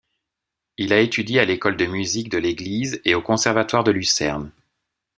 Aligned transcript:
Il 0.77 0.93
a 0.93 0.99
étudié 0.99 1.41
à 1.41 1.45
l'École 1.45 1.77
de 1.77 1.85
musique 1.85 2.29
de 2.29 2.39
l'église 2.39 2.99
et 3.05 3.13
au 3.13 3.21
Conservatoire 3.21 3.83
de 3.83 3.91
Lucerne. 3.91 4.51